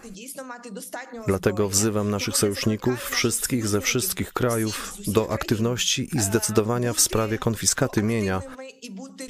Dlatego 1.26 1.68
wzywam 1.68 2.10
naszych 2.10 2.37
sojuszników, 2.37 3.10
wszystkich 3.10 3.68
ze 3.68 3.80
wszystkich 3.80 4.32
krajów, 4.32 4.94
do 5.06 5.30
aktywności 5.30 6.16
i 6.16 6.20
zdecydowania 6.20 6.92
w 6.92 7.00
sprawie 7.00 7.38
konfiskaty 7.38 8.02
mienia, 8.02 8.42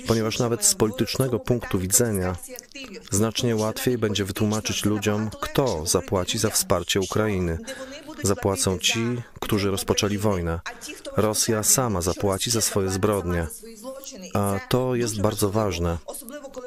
ponieważ 0.06 0.38
nawet 0.38 0.64
z 0.64 0.74
politycznego 0.74 1.38
punktu 1.38 1.78
widzenia 1.78 2.36
znacznie 3.10 3.56
łatwiej 3.56 3.98
będzie 3.98 4.24
wytłumaczyć 4.24 4.84
ludziom, 4.84 5.30
kto 5.40 5.86
zapłaci 5.86 6.38
za 6.38 6.50
wsparcie 6.50 7.00
Ukrainy. 7.00 7.58
Zapłacą 8.22 8.78
ci, 8.78 9.00
którzy 9.40 9.70
rozpoczęli 9.70 10.18
wojnę. 10.18 10.60
Rosja 11.16 11.62
sama 11.62 12.00
zapłaci 12.00 12.50
za 12.50 12.60
swoje 12.60 12.88
zbrodnie. 12.88 13.46
A 14.34 14.60
to 14.68 14.94
jest 14.94 15.20
bardzo 15.20 15.50
ważne, 15.50 15.98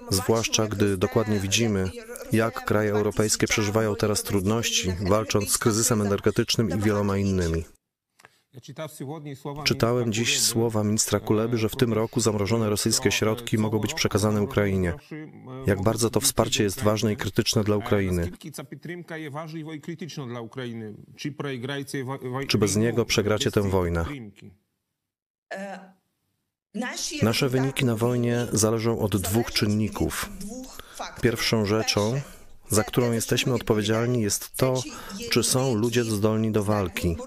zwłaszcza 0.10 0.68
gdy 0.68 0.98
dokładnie 0.98 1.40
widzimy, 1.40 1.90
jak 2.32 2.66
kraje 2.66 2.92
europejskie 2.92 3.48
przeżywają 3.48 3.96
teraz 3.96 4.24
trudności, 4.24 4.94
walcząc 5.10 5.52
z 5.52 5.58
kryzysem 5.58 6.02
energetycznym 6.02 6.70
i 6.70 6.82
wieloma 6.82 7.18
innymi. 7.18 7.66
Czytałem 9.64 10.14
dziś 10.14 10.42
słowa 10.42 10.84
ministra 10.84 11.20
Kuleby, 11.20 11.58
że 11.58 11.70
w 11.70 11.76
tym 11.76 11.94
roku 11.94 12.20
zamrożone 12.20 12.70
rosyjskie 12.70 13.12
środki 13.12 13.58
mogą 13.58 13.80
być 13.80 13.94
przekazane 13.94 14.42
Ukrainie. 14.42 14.94
Jak 15.68 15.82
bardzo 15.82 16.10
to 16.10 16.20
wsparcie 16.20 16.64
jest 16.64 16.84
ważne 16.84 17.14
i 17.14 17.18
krytyczne 17.18 17.64
dla 17.64 17.76
Ukrainy. 17.76 18.32
Czy 22.48 22.58
bez 22.58 22.76
niego 22.76 23.06
przegracie 23.06 23.52
tę 23.52 23.62
wojnę? 23.62 24.06
Nasze 27.22 27.50
wyniki 27.50 27.86
na 27.86 27.96
wojnie 27.96 28.48
zależą 28.52 29.00
od 29.00 29.18
dwóch 29.18 29.52
czynników. 29.52 30.30
Pierwszą 31.22 31.66
rzeczą, 31.66 32.22
za 32.70 32.84
którą 32.84 33.12
jesteśmy 33.12 33.54
odpowiedzialni, 33.54 34.22
jest 34.22 34.56
to, 34.58 34.82
czy 35.30 35.44
są 35.44 35.76
ludzie 35.76 36.04
zdolni 36.04 36.52
do 36.52 36.64
walki. 36.64 37.18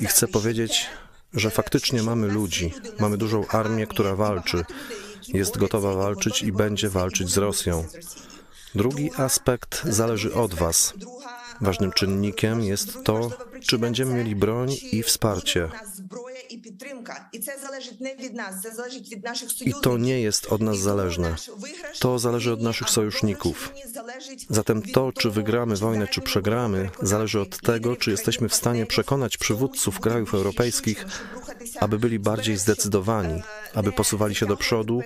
I 0.00 0.06
chcę 0.06 0.28
powiedzieć, 0.28 0.86
że 1.34 1.50
faktycznie 1.50 2.02
mamy 2.02 2.28
ludzi, 2.28 2.74
mamy 3.00 3.16
dużą 3.16 3.46
armię, 3.46 3.86
która 3.86 4.16
walczy, 4.16 4.64
jest 5.28 5.58
gotowa 5.58 5.94
walczyć 5.94 6.42
i 6.42 6.52
będzie 6.52 6.88
walczyć 6.88 7.30
z 7.30 7.36
Rosją. 7.36 7.84
Drugi 8.74 9.10
aspekt 9.16 9.82
zależy 9.84 10.34
od 10.34 10.54
Was. 10.54 10.94
Ważnym 11.60 11.92
czynnikiem 11.92 12.60
jest 12.60 13.04
to, 13.04 13.30
czy 13.62 13.78
będziemy 13.78 14.14
mieli 14.14 14.36
broń 14.36 14.76
i 14.92 15.02
wsparcie. 15.02 15.68
I 19.66 19.74
to 19.82 19.98
nie 19.98 20.20
jest 20.20 20.46
od 20.46 20.60
nas 20.60 20.78
zależne. 20.78 21.36
To 21.98 22.18
zależy 22.18 22.52
od 22.52 22.62
naszych 22.62 22.90
sojuszników. 22.90 23.72
Zatem 24.50 24.82
to, 24.82 25.12
czy 25.12 25.30
wygramy 25.30 25.76
wojnę, 25.76 26.08
czy 26.08 26.20
przegramy, 26.20 26.90
zależy 27.02 27.40
od 27.40 27.60
tego, 27.60 27.96
czy 27.96 28.10
jesteśmy 28.10 28.48
w 28.48 28.54
stanie 28.54 28.86
przekonać 28.86 29.36
przywódców 29.36 30.00
krajów 30.00 30.34
europejskich, 30.34 31.06
aby 31.80 31.98
byli 31.98 32.18
bardziej 32.18 32.56
zdecydowani, 32.56 33.42
aby 33.74 33.92
posuwali 33.92 34.34
się 34.34 34.46
do 34.46 34.56
przodu 34.56 35.02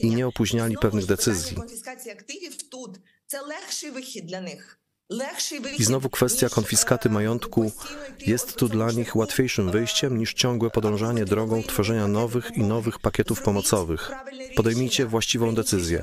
i 0.00 0.10
nie 0.10 0.26
opóźniali 0.26 0.76
pewnych 0.80 1.06
decyzji. 1.06 1.56
I 5.78 5.84
znowu 5.84 6.10
kwestia 6.10 6.48
konfiskaty 6.48 7.10
majątku 7.10 7.72
jest 8.26 8.56
tu 8.56 8.68
dla 8.68 8.92
nich 8.92 9.16
łatwiejszym 9.16 9.70
wyjściem 9.70 10.18
niż 10.18 10.34
ciągłe 10.34 10.70
podążanie 10.70 11.24
drogą 11.24 11.62
tworzenia 11.62 12.08
nowych 12.08 12.50
i 12.56 12.60
nowych 12.60 12.98
pakietów 12.98 13.42
pomocowych. 13.42 14.10
Podejmijcie 14.56 15.06
właściwą 15.06 15.54
decyzję. 15.54 16.02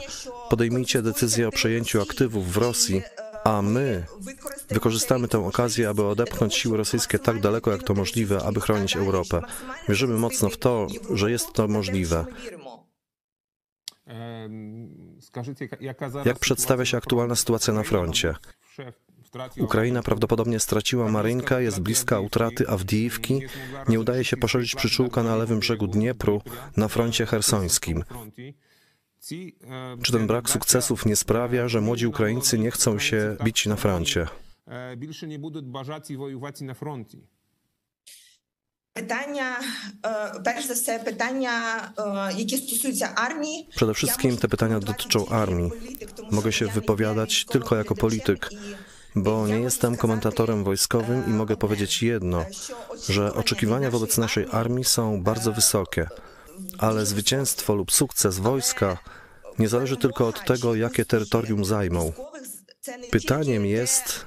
Podejmijcie 0.50 1.02
decyzję 1.02 1.48
o 1.48 1.52
przejęciu 1.52 2.02
aktywów 2.02 2.54
w 2.54 2.58
Rosji, 2.58 3.02
a 3.44 3.62
my 3.62 4.06
wykorzystamy 4.70 5.28
tę 5.28 5.46
okazję, 5.46 5.90
aby 5.90 6.06
odepchnąć 6.06 6.56
siły 6.56 6.78
rosyjskie 6.78 7.20
tak 7.20 7.40
daleko, 7.40 7.72
jak 7.72 7.84
to 7.84 7.94
możliwe, 7.94 8.44
aby 8.44 8.62
chronić 8.62 8.96
Europę. 8.96 9.42
Wierzymy 9.90 10.18
mocno 10.18 10.50
w 10.50 10.58
to, 10.58 10.88
że 11.14 11.32
jest 11.32 11.54
to 11.54 11.68
możliwe. 11.68 12.26
Jak 16.26 16.40
przedstawia 16.40 16.86
się 16.86 16.98
aktualna 16.98 17.36
sytuacja 17.36 17.74
na 17.74 17.84
froncie? 17.84 18.36
Ukraina 19.59 20.03
prawdopodobnie 20.03 20.61
straciła 20.61 21.09
Marynkę, 21.09 21.63
jest 21.63 21.81
bliska 21.81 22.21
utraty 22.21 22.69
Awdijiwki, 22.69 23.41
nie 23.89 24.01
udaje 24.01 24.25
się 24.25 24.37
poszerzyć 24.37 24.75
przyczółka 24.75 25.23
na 25.23 25.37
lewym 25.37 25.59
brzegu 25.59 25.87
Dniepru 25.87 26.43
na 26.77 26.89
froncie 26.89 27.27
hersońskim. 27.27 28.05
Czy 30.03 30.13
ten 30.13 30.27
brak 30.27 30.51
sukcesów 30.51 31.07
nie 31.07 31.17
sprawia, 31.17 31.69
że 31.69 31.81
młodzi 31.81 32.07
Ukraińcy 32.07 32.59
nie 32.59 32.71
chcą 32.71 32.99
się 32.99 33.37
bić 33.45 33.67
na 33.67 33.77
froncie? 33.77 34.27
Більше 34.97 35.27
не 35.27 35.39
будуть 35.39 35.67
бажати 35.67 36.17
воювати 36.17 36.65
на 36.65 36.75
фронті. 36.75 37.19
Питання, 38.99 39.61
перш 40.45 40.67
за 40.67 40.75
все, 40.75 40.99
питання, 40.99 41.53
які 42.37 42.57
стосуються 42.57 43.09
armii. 43.15 43.69
Przede 43.77 43.95
wszystkim 43.95 44.37
te 44.37 44.49
pytania 44.49 44.81
dotyczą 44.81 45.27
armii. 45.29 45.71
Mogę 46.31 46.53
się 46.53 46.67
wypowiadać 46.67 47.45
tylko 47.45 47.77
jako 47.77 47.95
polityk, 47.95 48.51
bo 49.15 49.49
nie 49.49 49.61
jestem 49.61 49.97
komentatorem 49.97 50.65
wojskowym 50.65 51.27
i 51.27 51.31
mogę 51.31 51.57
powiedzieć 51.57 52.03
jedno, 52.03 52.45
że 53.09 53.35
oczekiwania 53.35 53.91
wobec 53.91 54.19
naszej 54.19 54.47
armii 54.53 54.85
są 54.85 55.23
bardzo 55.23 55.53
wysokie, 55.53 56.09
ale 56.79 57.07
zwycięstwo 57.07 57.75
lub 57.75 57.93
sukces 57.93 58.39
wojska 58.39 58.99
nie 59.59 59.69
zależy 59.69 59.97
tylko 59.97 60.29
od 60.29 60.45
tego, 60.45 60.75
jakie 60.75 61.05
terytorium 61.05 61.65
zajmą. 61.65 62.13
Pytaniem 63.12 63.66
jest, 63.66 64.26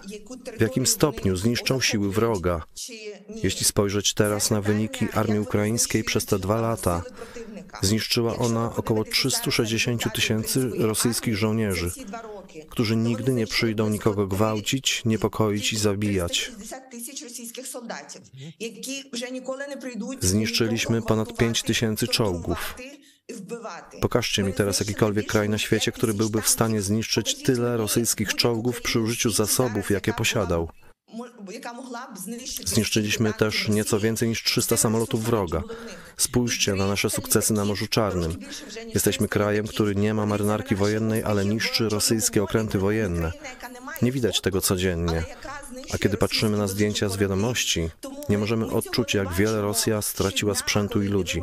w 0.58 0.60
jakim 0.60 0.86
stopniu 0.86 1.36
zniszczą 1.36 1.80
siły 1.80 2.12
wroga. 2.12 2.62
Jeśli 3.42 3.64
spojrzeć 3.64 4.14
teraz 4.14 4.50
na 4.50 4.60
wyniki 4.60 5.06
armii 5.12 5.38
ukraińskiej 5.40 6.04
przez 6.04 6.26
te 6.26 6.38
dwa 6.38 6.60
lata, 6.60 7.02
zniszczyła 7.82 8.36
ona 8.36 8.76
około 8.76 9.04
360 9.04 10.14
tysięcy 10.14 10.70
rosyjskich 10.78 11.36
żołnierzy, 11.36 11.90
którzy 12.70 12.96
nigdy 12.96 13.32
nie 13.32 13.46
przyjdą 13.46 13.88
nikogo 13.88 14.26
gwałcić, 14.26 15.02
niepokoić 15.04 15.72
i 15.72 15.78
zabijać. 15.78 16.52
Zniszczyliśmy 20.20 21.02
ponad 21.02 21.36
5 21.36 21.62
tysięcy 21.62 22.08
czołgów. 22.08 22.74
Pokażcie 24.00 24.42
mi 24.42 24.52
teraz 24.52 24.80
jakikolwiek 24.80 25.26
kraj 25.26 25.48
na 25.48 25.58
świecie, 25.58 25.92
który 25.92 26.14
byłby 26.14 26.42
w 26.42 26.48
stanie 26.48 26.82
zniszczyć 26.82 27.42
tyle 27.42 27.76
rosyjskich 27.76 28.34
czołgów 28.34 28.82
przy 28.82 29.00
użyciu 29.00 29.30
zasobów, 29.30 29.90
jakie 29.90 30.12
posiadał. 30.12 30.68
Zniszczyliśmy 32.64 33.32
też 33.32 33.68
nieco 33.68 34.00
więcej 34.00 34.28
niż 34.28 34.44
300 34.44 34.76
samolotów 34.76 35.24
wroga. 35.24 35.62
Spójrzcie 36.16 36.74
na 36.74 36.86
nasze 36.86 37.10
sukcesy 37.10 37.52
na 37.52 37.64
Morzu 37.64 37.86
Czarnym. 37.86 38.36
Jesteśmy 38.94 39.28
krajem, 39.28 39.66
który 39.66 39.94
nie 39.94 40.14
ma 40.14 40.26
marynarki 40.26 40.74
wojennej, 40.74 41.24
ale 41.24 41.44
niszczy 41.44 41.88
rosyjskie 41.88 42.42
okręty 42.42 42.78
wojenne. 42.78 43.32
Nie 44.02 44.12
widać 44.12 44.40
tego 44.40 44.60
codziennie. 44.60 45.24
A 45.94 45.98
kiedy 45.98 46.16
patrzymy 46.16 46.58
na 46.58 46.66
zdjęcia 46.66 47.08
z 47.08 47.16
wiadomości, 47.16 47.90
nie 48.28 48.38
możemy 48.38 48.66
odczuć, 48.66 49.14
jak 49.14 49.32
wiele 49.32 49.60
Rosja 49.60 50.02
straciła 50.02 50.54
sprzętu 50.54 51.02
i 51.02 51.08
ludzi 51.08 51.42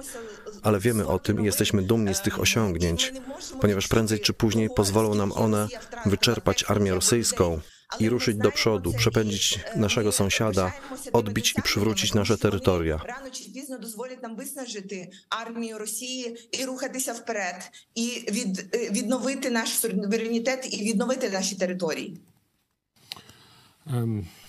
ale 0.63 0.81
wiemy 0.81 1.07
o 1.07 1.19
tym 1.19 1.41
i 1.41 1.45
jesteśmy 1.45 1.83
dumni 1.83 2.15
z 2.15 2.21
tych 2.21 2.41
osiągnięć, 2.41 3.13
ponieważ 3.61 3.89
prędzej 3.89 4.21
czy 4.21 4.33
później 4.33 4.71
pozwolą 4.77 5.15
nam 5.15 5.33
one 5.33 5.69
wyczerpać 6.07 6.65
armię 6.69 6.95
rosyjską 6.95 7.61
i 8.01 8.09
ruszyć 8.09 8.37
do 8.37 8.51
przodu, 8.51 8.93
przepędzić 8.93 9.61
naszego 9.77 10.13
sąsiada, 10.13 10.73
odbić 11.13 11.55
i 11.59 11.63
przywrócić 11.63 12.15
nasze 12.15 12.39
terytoria. 12.39 12.97
Rano 12.97 13.31
чи 13.31 13.45
пізно 13.51 13.79
дозволять 13.79 14.23
нам 14.23 14.37
виснажити 14.37 15.11
армію 15.31 15.79
Росії 15.79 16.37
і 16.53 16.65
рухатися 16.65 17.13
вперед, 17.13 17.71
і 17.95 18.25
від, 18.31 18.77
відновити 18.91 19.51
наш 19.51 19.69
суверенітет 19.69 20.75
і 20.75 20.85
відновити 20.85 21.31
наші 21.31 21.57
території. 21.57 22.21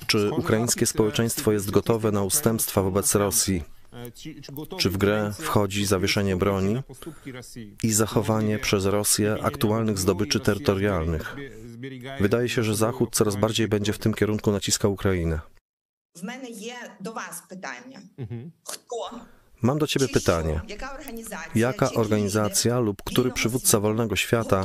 Czy 0.08 0.32
ukraińskie 0.32 0.86
społeczeństwo 0.86 1.52
jest 1.52 1.72
gotowe 1.72 2.12
na 2.12 2.24
ustępstwa 2.24 2.82
wobec 2.82 3.16
Rosji? 3.16 3.64
Czy 4.79 4.91
w 4.91 4.97
grę 4.97 5.33
wchodzi 5.39 5.87
zawieszenie 5.87 6.37
broni 6.37 6.83
i 7.83 7.93
zachowanie 7.93 8.59
przez 8.59 8.85
Rosję 8.85 9.37
aktualnych 9.43 9.99
zdobyczy 9.99 10.41
terytorialnych? 10.41 11.37
Wydaje 12.21 12.49
się, 12.49 12.63
że 12.63 12.75
Zachód 12.75 13.17
coraz 13.17 13.37
bardziej 13.37 13.69
będzie 13.69 13.93
w 13.93 13.99
tym 13.99 14.15
kierunku 14.15 14.53
naciskał 14.53 14.93
Ukrainę. 14.93 15.41
Mhm. 18.19 18.51
Mam 19.63 19.79
do 19.79 19.87
Ciebie 19.87 20.09
pytanie. 20.09 20.61
Jaka 21.55 21.93
organizacja 21.93 22.79
lub 22.79 23.03
który 23.05 23.33
przywódca 23.33 23.81
wolnego 23.81 24.17
świata 24.17 24.65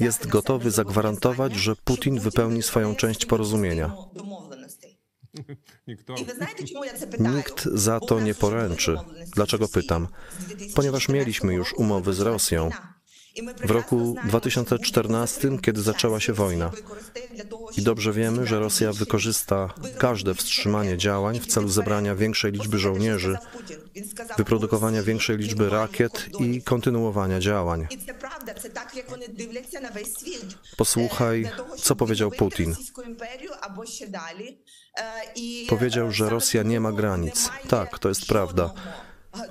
jest 0.00 0.26
gotowy 0.26 0.70
zagwarantować, 0.70 1.54
że 1.54 1.76
Putin 1.76 2.20
wypełni 2.20 2.62
swoją 2.62 2.94
część 2.94 3.26
porozumienia? 3.26 3.92
Nikt 7.36 7.64
za 7.64 8.00
to 8.00 8.20
nie 8.20 8.34
poręczy. 8.34 8.96
Dlaczego 9.34 9.68
pytam? 9.68 10.08
Ponieważ 10.74 11.08
mieliśmy 11.08 11.54
już 11.54 11.74
umowy 11.74 12.14
z 12.14 12.20
Rosją. 12.20 12.70
W 13.64 13.70
roku 13.70 14.16
2014, 14.24 15.48
kiedy 15.62 15.82
zaczęła 15.82 16.20
się 16.20 16.32
wojna, 16.32 16.70
i 17.76 17.82
dobrze 17.82 18.12
wiemy, 18.12 18.46
że 18.46 18.60
Rosja 18.60 18.92
wykorzysta 18.92 19.74
każde 19.98 20.34
wstrzymanie 20.34 20.98
działań 20.98 21.40
w 21.40 21.46
celu 21.46 21.68
zebrania 21.68 22.14
większej 22.14 22.52
liczby 22.52 22.78
żołnierzy, 22.78 23.38
wyprodukowania 24.36 25.02
większej 25.02 25.36
liczby 25.36 25.68
rakiet 25.68 26.28
i 26.40 26.62
kontynuowania 26.62 27.40
działań. 27.40 27.86
Posłuchaj, 30.76 31.50
co 31.76 31.96
powiedział 31.96 32.30
Putin. 32.30 32.74
Powiedział, 35.68 36.12
że 36.12 36.30
Rosja 36.30 36.62
nie 36.62 36.80
ma 36.80 36.92
granic. 36.92 37.50
Tak, 37.68 37.98
to 37.98 38.08
jest 38.08 38.26
prawda. 38.26 38.70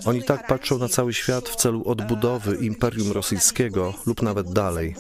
Oni 0.05 0.23
tak 0.23 0.47
patrzą 0.47 0.77
na 0.77 0.89
cały 0.89 1.13
świat 1.13 1.49
w 1.49 1.55
celu 1.55 1.83
odbudowy 1.85 2.55
Imperium 2.55 3.11
Rosyjskiego 3.11 3.93
lub 4.05 4.21
nawet 4.21 4.53
dalej. 4.53 4.95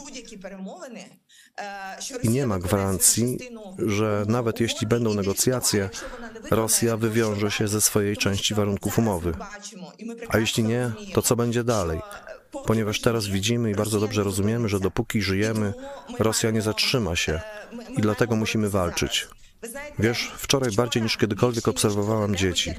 I 2.23 2.29
nie 2.29 2.47
ma 2.47 2.59
gwarancji, 2.59 3.37
że 3.77 4.25
nawet 4.27 4.59
jeśli 4.59 4.87
będą 4.87 5.13
negocjacje, 5.13 5.89
Rosja 6.51 6.97
wywiąże 6.97 7.51
się 7.51 7.67
ze 7.67 7.81
swojej 7.81 8.17
części 8.17 8.53
warunków 8.53 8.99
umowy. 8.99 9.33
A 10.29 10.37
jeśli 10.37 10.63
nie, 10.63 10.91
to 11.13 11.21
co 11.21 11.35
będzie 11.35 11.63
dalej? 11.63 11.99
Ponieważ 12.65 13.01
teraz 13.01 13.27
widzimy 13.27 13.71
i 13.71 13.75
bardzo 13.75 13.99
dobrze 13.99 14.23
rozumiemy, 14.23 14.69
że 14.69 14.79
dopóki 14.79 15.21
żyjemy, 15.21 15.73
Rosja 16.19 16.51
nie 16.51 16.61
zatrzyma 16.61 17.15
się 17.15 17.41
i 17.97 18.01
dlatego 18.01 18.35
musimy 18.35 18.69
walczyć. 18.69 19.27
Wiesz, 19.99 20.31
wczoraj 20.37 20.71
bardziej 20.71 21.03
niż 21.03 21.17
kiedykolwiek 21.17 21.67
obserwowałam 21.67 22.35
dzieci. 22.35 22.73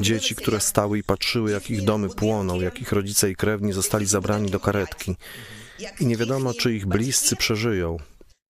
Dzieci, 0.00 0.02
дивилися, 0.02 0.34
które 0.34 0.56
як 0.56 0.62
stały 0.62 0.98
i 0.98 1.02
patrzyły, 1.02 1.50
jak 1.50 1.70
ich 1.70 1.84
domy 1.84 2.08
płoną, 2.08 2.60
jak 2.60 2.80
ich 2.80 2.92
rodzice 2.92 3.30
i 3.30 3.36
krewni 3.36 3.72
zostali 3.72 4.06
zabrani 4.06 4.50
do 4.50 4.60
karetki. 4.60 5.16
як 5.78 6.00
I 6.00 6.06
nie 6.06 6.16
wiadomo, 6.16 6.50
їхні 6.50 6.62
czy 6.62 6.74
ich 6.74 6.86
bliscy 6.86 7.34
батьки 7.34 7.40
przeżyją. 7.40 7.98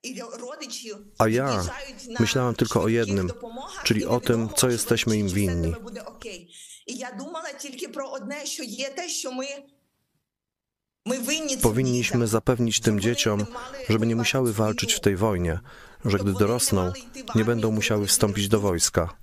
і 0.02 0.20
родичі 0.40 0.94
A 1.18 1.28
ja 1.28 1.47
від'їжджають 1.47 2.09
на 2.09 2.20
myślałam 2.20 2.54
tylko 2.54 2.78
o 2.80 2.88
швидких 2.88 3.09
jednym, 3.09 3.26
допомогах, 3.26 3.82
czyli 3.85 4.00
і 4.00 4.04
o 4.04 4.20
tym, 4.20 4.40
невідомо, 4.40 4.59
co 4.59 4.66
чи 4.66 4.73
jesteśmy 4.73 5.16
im 5.16 5.28
чи 5.28 5.35
все 5.35 5.35
з 5.35 5.38
winni. 5.38 5.70
ними 5.70 5.78
буде 5.80 6.00
окей. 6.00 6.49
І 6.87 6.94
я 6.94 7.11
думала 7.18 7.52
тільки 7.52 7.88
про 7.88 8.09
одне, 8.09 8.47
що 8.47 8.62
є 8.62 8.90
те, 8.90 9.09
що 9.09 9.32
ми, 9.32 9.47
ми 9.47 9.47
винні 9.47 9.47
цим 9.47 9.74
Powinniśmy 11.62 12.27
zapewnić 12.27 12.79
tym 12.79 13.00
dzieciom, 13.00 13.45
żeby 13.89 14.07
nie 14.07 14.15
musiały 14.15 14.53
walczyć 14.53 14.93
w 14.93 15.00
tej 15.00 15.15
wojnie, 15.15 15.59
że 16.05 16.17
gdy 16.17 16.33
dorosną, 16.33 16.91
nie 17.35 17.45
będą 17.45 17.71
musiały 17.71 18.07
wstąpić 18.07 18.47
do 18.47 18.59
wojska. 18.59 19.13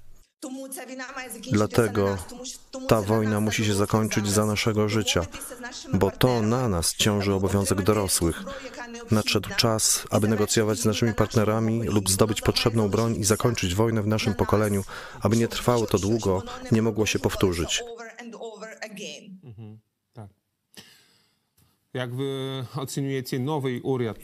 Dlatego 1.53 2.19
ta 2.89 3.03
wojna 3.03 3.41
musi 3.41 3.65
się 3.65 3.75
zakończyć 3.75 4.29
za 4.29 4.47
naszego 4.47 4.89
życia, 4.89 5.27
bo 5.95 6.11
to 6.11 6.43
na 6.43 6.69
nas 6.69 6.95
ciąży 6.95 7.35
obowiązek 7.35 7.83
dorosłych. 7.83 8.43
Nadszedł 9.11 9.49
czas, 9.57 10.05
aby 10.11 10.29
negocjować 10.29 10.79
z 10.79 10.85
naszymi 10.85 11.15
partnerami 11.15 11.83
lub 11.83 12.11
zdobyć 12.11 12.41
potrzebną 12.41 12.89
broń 12.89 13.17
i 13.17 13.25
zakończyć 13.25 13.75
wojnę 13.75 14.03
w 14.03 14.07
naszym 14.07 14.35
pokoleniu, 14.35 14.85
aby 15.21 15.37
nie 15.37 15.49
trwało 15.49 15.87
to 15.87 15.99
długo, 15.99 16.43
nie 16.73 16.83
mogło 16.83 17.07
się 17.07 17.19
powtórzyć. 17.19 17.83
Mhm. 19.45 19.92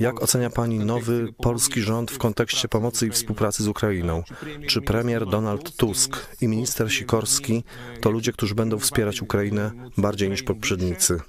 Jak 0.00 0.22
ocenia 0.22 0.50
Pani 0.50 0.78
nowy 0.78 1.32
polski 1.32 1.80
rząd 1.80 2.10
w 2.10 2.18
kontekście 2.18 2.68
pomocy 2.68 3.06
i 3.06 3.10
współpracy 3.10 3.62
z 3.62 3.68
Ukrainą? 3.68 4.22
Czy 4.66 4.82
premier 4.82 5.26
Donald 5.26 5.76
Tusk 5.76 6.36
i 6.40 6.48
minister 6.48 6.92
Sikorski 6.92 7.64
to 8.00 8.10
ludzie, 8.10 8.32
którzy 8.32 8.54
będą 8.54 8.78
wspierać 8.78 9.22
Ukrainę 9.22 9.70
bardziej 9.96 10.30
niż 10.30 10.42
poprzednicy? 10.42 11.20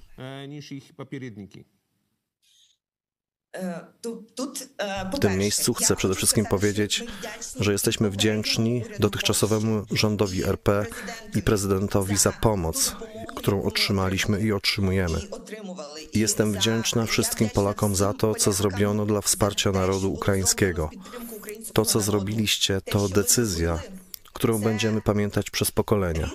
W 5.13 5.19
tym 5.19 5.37
miejscu 5.37 5.73
chcę 5.73 5.95
przede 5.95 6.15
wszystkim 6.15 6.45
powiedzieć, 6.45 7.03
że 7.59 7.71
jesteśmy 7.71 8.09
wdzięczni 8.09 8.83
dotychczasowemu 8.99 9.85
rządowi 9.91 10.43
RP 10.43 10.85
i 11.35 11.41
prezydentowi 11.41 12.17
za 12.17 12.31
pomoc, 12.31 12.95
którą 13.39 13.63
otrzymaliśmy 13.63 14.41
i 14.41 14.51
otrzymujemy. 14.51 15.21
Jestem 16.13 16.53
wdzięczna 16.53 17.05
wszystkim 17.05 17.49
Polakom 17.49 17.95
za 17.95 18.13
to, 18.13 18.35
co 18.35 18.51
zrobiono 18.51 19.05
dla 19.05 19.21
wsparcia 19.21 19.71
narodu 19.71 20.13
ukraińskiego. 20.13 20.89
To, 21.73 21.85
co 21.85 21.99
zrobiliście, 21.99 22.81
to 22.81 23.09
decyzja, 23.09 23.79
którą 24.33 24.59
będziemy 24.59 25.01
pamiętać 25.01 25.49
przez 25.49 25.71
pokolenia. 25.71 26.29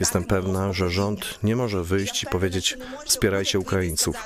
Jestem 0.00 0.24
pewna, 0.24 0.72
że 0.72 0.90
rząd 0.90 1.38
nie 1.42 1.56
może 1.56 1.84
wyjść 1.84 2.22
i 2.22 2.26
powiedzieć: 2.26 2.78
wspierajcie 3.06 3.58
Ukraińców. 3.58 4.16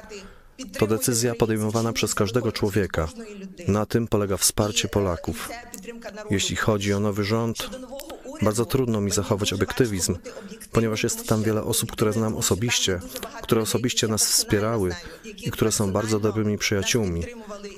To 0.79 0.87
decyzja 0.87 1.35
podejmowana 1.35 1.93
przez 1.93 2.15
każdego 2.15 2.53
człowieka. 2.53 3.09
Na 3.69 3.87
tym 3.87 4.09
polega 4.09 4.37
wsparcie 4.37 4.89
Polaków. 4.89 5.49
Jeśli 6.31 6.57
chodzi 6.57 6.93
o 6.93 7.01
nowy 7.01 7.25
rząd, 7.25 7.71
bardzo 8.43 8.65
trudno 8.67 9.01
mi 9.01 9.11
zachować 9.11 9.53
obiektywizm, 9.53 10.17
ponieważ 10.73 11.03
jest 11.03 11.29
tam 11.29 11.43
wiele 11.43 11.63
osób, 11.63 11.93
które 11.93 12.13
znam 12.13 12.37
osobiście, 12.37 13.01
które 13.43 13.61
osobiście 13.63 14.09
nas 14.09 14.27
wspierały 14.27 14.95
i 15.25 15.51
które 15.51 15.73
są 15.73 15.93
bardzo 15.93 16.21
dobrymi 16.21 16.59
przyjaciółmi, 16.59 17.23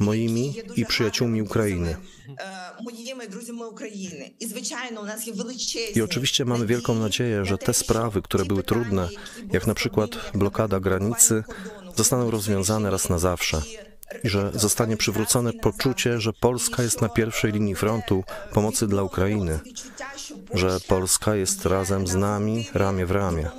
moimi 0.01 0.55
i 0.77 0.87
przyjaciółmi 0.87 1.43
Ukrainy. 1.43 1.97
I 5.95 6.03
oczywiście 6.03 6.45
mamy 6.45 6.67
wielką 6.67 6.95
nadzieję, 6.95 7.45
że 7.45 7.59
te 7.59 7.75
sprawy, 7.75 8.23
które 8.23 8.45
były 8.45 8.63
trudne, 8.63 9.09
jak 9.53 9.67
na 9.67 9.75
przykład 9.75 10.11
blokada 10.35 10.81
granicy, 10.81 11.45
zostaną 11.97 12.31
rozwiązane 12.31 12.91
raz 12.91 13.09
na 13.09 13.19
zawsze 13.19 13.63
i 14.25 14.29
że 14.29 14.51
zostanie 14.55 14.97
przywrócone 14.97 15.53
poczucie, 15.53 16.21
że 16.21 16.33
Polska 16.33 16.83
jest 16.83 17.03
na 17.03 17.09
pierwszej 17.09 17.53
linii 17.53 17.75
frontu 17.75 18.25
pomocy 18.53 18.87
dla 18.87 19.03
Ukrainy, 19.03 19.59
że 20.55 20.81
Polska 20.89 21.35
jest 21.35 21.67
razem 21.67 22.07
z 22.07 22.15
nami 22.15 22.69
ramię 22.75 23.07
w 23.07 23.11
ramię, 23.11 23.51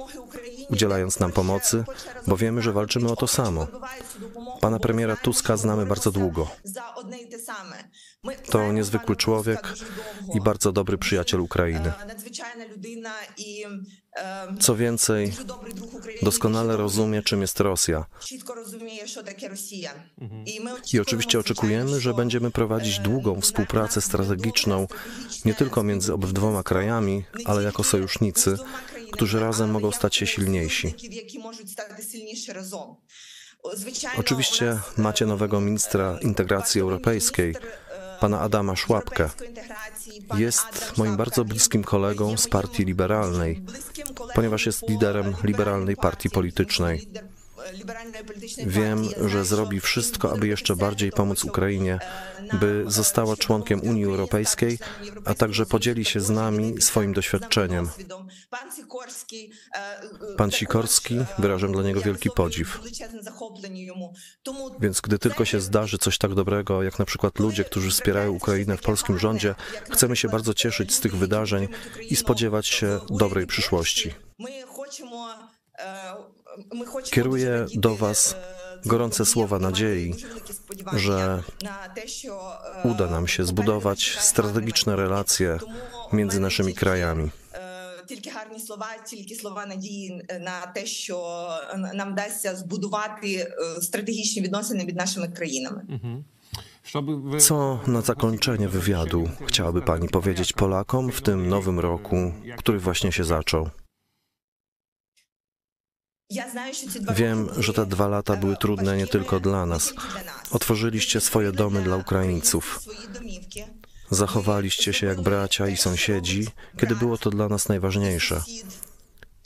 udzielając 0.70 1.20
nam 1.20 1.32
pomocy, 1.32 1.84
bo 2.28 2.38
wiemy, 2.38 2.62
że 2.62 2.74
walczymy 2.74 3.12
o 3.12 3.16
to 3.16 3.28
samo. 3.28 3.68
Pana 4.62 4.80
premiera 4.80 5.16
Tuska 5.16 5.58
znamy 5.58 5.86
bardzo 5.86 6.12
długo. 6.12 6.48
To 8.52 8.72
niezwykły 8.72 9.16
człowiek 9.16 9.74
i 10.34 10.42
bardzo 10.42 10.72
dobry 10.72 10.98
przyjaciel 10.98 11.40
Ukrainy. 11.40 11.92
Co 14.60 14.76
więcej, 14.76 15.34
doskonale 16.22 16.78
rozumie, 16.78 17.22
czym 17.22 17.42
jest 17.42 17.60
Rosja. 17.60 18.06
I 20.94 21.00
oczywiście 21.00 21.40
oczekujemy, 21.40 22.00
że 22.02 22.14
będziemy 22.14 22.52
prowadzić 22.52 23.00
długą 23.00 23.42
współpracę 23.42 24.02
strategiczną 24.02 24.88
nie 25.46 25.54
tylko 25.54 25.84
między 25.84 26.14
obydwoma 26.14 26.64
krajami, 26.64 27.24
ale 27.46 27.64
jako 27.64 27.84
sojusznicy, 27.84 28.58
którzy 29.12 29.40
razem 29.40 29.72
mogą 29.72 29.92
stać 29.92 30.16
się 30.16 30.28
silniejsi. 30.28 30.96
Oczywiście 34.18 34.80
macie 34.98 35.26
nowego 35.26 35.62
ministra 35.62 36.20
integracji 36.22 36.82
europejskiej, 36.82 37.56
pana 38.20 38.40
Adama 38.40 38.76
Szłapkę. 38.76 39.30
Jest 40.38 40.98
moim 40.98 41.18
bardzo 41.18 41.46
bliskim 41.46 41.84
kolegą 41.84 42.38
z 42.38 42.48
partii 42.48 42.86
liberalnej, 42.86 43.62
ponieważ 44.36 44.66
jest 44.66 44.90
liderem 44.90 45.36
liberalnej 45.44 45.96
partii 45.96 46.30
politycznej. 46.30 47.08
Wiem, 48.66 49.10
że 49.28 49.46
zrobi 49.46 49.80
wszystko, 49.80 50.32
aby 50.32 50.48
jeszcze 50.48 50.76
bardziej 50.76 51.12
pomóc 51.12 51.44
Ukrainie, 51.44 52.00
by 52.54 52.84
została 52.88 53.38
członkiem 53.38 53.82
Unii 53.82 54.06
Europejskiej, 54.06 54.80
a 55.26 55.34
także 55.34 55.66
podzieli 55.66 56.06
się 56.06 56.20
z 56.20 56.30
nami 56.30 56.82
swoim 56.82 57.14
doświadczeniem. 57.14 57.90
Pan 60.38 60.52
Sikorski, 60.52 61.20
wyrażam 61.40 61.72
dla 61.72 61.84
niego 61.84 62.02
wielki 62.02 62.30
podziw. 62.32 62.80
Więc 64.80 65.02
gdy 65.02 65.20
tylko 65.20 65.46
się 65.46 65.60
zdarzy 65.60 65.98
coś 65.98 66.18
tak 66.18 66.34
dobrego, 66.34 66.84
jak 66.84 67.00
na 67.00 67.06
przykład 67.06 67.40
ludzie, 67.40 67.64
którzy 67.64 67.90
wspierają 67.90 68.32
Ukrainę 68.32 68.78
w 68.78 68.82
polskim 68.82 69.20
rządzie, 69.20 69.56
chcemy 69.90 70.16
się 70.16 70.30
bardzo 70.30 70.54
cieszyć 70.54 70.94
z 70.94 71.00
tych 71.00 71.16
wydarzeń 71.16 71.68
i 72.10 72.16
spodziewać 72.16 72.68
się 72.68 73.00
dobrej 73.10 73.48
przyszłości 73.48 74.14
Kieruję 77.11 77.67
do 77.75 77.97
Was 77.97 78.37
gorące 78.87 79.27
słowa 79.27 79.59
nadziei, 79.59 80.15
że 80.97 81.43
uda 82.85 83.07
nam 83.07 83.27
się 83.29 83.45
zbudować 83.45 84.17
strategiczne 84.21 84.97
relacje 84.97 85.59
między 86.13 86.41
naszymi 86.41 86.75
krajami. 86.75 87.31
Тільки 88.09 88.31
гарні 88.31 88.61
слова, 88.61 88.87
тільки 89.07 89.35
слова 89.35 89.67
надії 89.67 90.23
на 90.41 90.67
те, 90.75 90.87
що 90.87 91.49
нам 91.95 92.13
вдасться 92.13 92.57
збудувати 92.57 93.35
е, 93.37 93.83
стратегічні 93.83 94.43
відносини 94.43 94.85
між 94.85 94.95
нашими 94.95 95.29
країнами. 95.29 95.83
Żeby 96.85 97.17
wy- 97.17 97.41
Co 97.41 97.81
na 97.87 98.01
zakończenie 98.01 98.69
wywiadu 98.69 99.31
chciałaby 99.47 99.83
Pani 99.83 100.09
powiedzieć 100.09 100.53
Polakom 100.53 101.11
w 101.13 101.21
tym 101.21 101.49
nowym 101.49 101.81
roku, 101.81 102.33
który 102.59 102.79
właśnie 102.79 103.13
się 103.13 103.25
zaczął? 103.25 103.71
Wiem, 107.16 107.50
że 107.58 107.74
te 107.74 107.86
dwa 107.86 108.08
lata 108.08 108.36
były 108.36 108.58
trudne 108.58 108.98
nie 108.98 109.08
tylko 109.08 109.40
dla 109.40 109.66
nas. 109.66 109.94
Otworzyliście 110.52 111.22
swoje 111.22 111.52
domy 111.52 111.82
dla 111.82 111.98
Ukraińców. 111.98 112.80
Zachowaliście 114.12 114.94
się 114.94 115.08
jak 115.08 115.22
bracia 115.22 115.68
i 115.68 115.78
sąsiedzi, 115.78 116.48
kiedy 116.78 116.96
było 116.96 117.18
to 117.18 117.30
dla 117.30 117.48
nas 117.48 117.70
najważniejsze. 117.70 118.44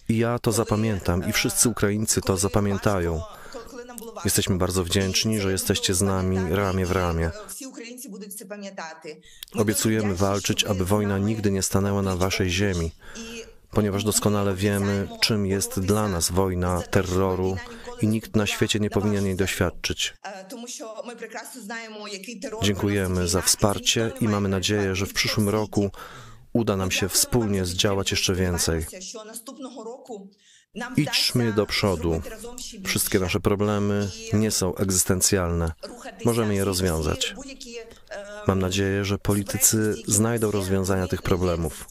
I 0.09 0.17
ja 0.17 0.39
to 0.39 0.51
zapamiętam 0.51 1.29
i 1.29 1.33
wszyscy 1.33 1.69
Ukraińcy 1.69 2.21
to 2.21 2.37
zapamiętają. 2.37 3.21
Jesteśmy 4.25 4.57
bardzo 4.57 4.83
wdzięczni, 4.83 5.39
że 5.39 5.51
jesteście 5.51 5.93
z 5.93 6.01
nami 6.01 6.37
ramię 6.55 6.85
w 6.85 6.91
ramię. 6.91 7.31
Obiecujemy 9.55 10.15
walczyć, 10.15 10.63
aby 10.63 10.85
wojna 10.85 11.17
nigdy 11.17 11.51
nie 11.51 11.61
stanęła 11.61 12.01
na 12.01 12.15
waszej 12.15 12.49
ziemi 12.49 12.91
ponieważ 13.71 14.03
doskonale 14.03 14.55
wiemy, 14.55 15.07
czym 15.21 15.45
jest 15.45 15.79
dla 15.79 16.07
nas 16.07 16.31
wojna 16.31 16.81
terroru 16.81 17.57
i 18.01 18.07
nikt 18.07 18.35
na 18.35 18.47
świecie 18.47 18.79
nie 18.79 18.89
powinien 18.89 19.25
jej 19.25 19.35
doświadczyć. 19.35 20.13
Dziękujemy 22.63 23.27
za 23.27 23.41
wsparcie 23.41 24.11
i 24.21 24.27
mamy 24.27 24.49
nadzieję, 24.49 24.95
że 24.95 25.05
w 25.05 25.13
przyszłym 25.13 25.49
roku 25.49 25.91
uda 26.53 26.75
nam 26.75 26.91
się 26.91 27.09
wspólnie 27.09 27.65
zdziałać 27.65 28.11
jeszcze 28.11 28.35
więcej. 28.35 28.85
Idźmy 30.97 31.53
do 31.53 31.65
przodu. 31.65 32.21
Wszystkie 32.85 33.19
nasze 33.19 33.39
problemy 33.39 34.09
nie 34.33 34.51
są 34.51 34.75
egzystencjalne. 34.75 35.71
Możemy 36.25 36.55
je 36.55 36.65
rozwiązać. 36.65 37.35
Mam 38.46 38.58
nadzieję, 38.58 39.04
że 39.04 39.18
politycy 39.18 39.94
znajdą 40.06 40.50
rozwiązania 40.50 41.08
tych 41.08 41.22
problemów, 41.22 41.88